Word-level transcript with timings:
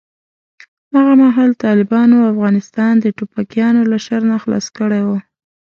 هغه 0.95 1.13
مهال 1.23 1.51
طالبانو 1.65 2.29
افغانستان 2.31 2.93
د 2.99 3.05
ټوپکیانو 3.17 3.81
له 3.91 3.97
شر 4.05 4.21
نه 4.31 4.37
خلاص 4.43 4.65
کړی 4.77 5.01
و. 5.07 5.09